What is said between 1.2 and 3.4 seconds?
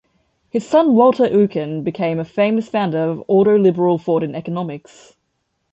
Eucken became a famous founder of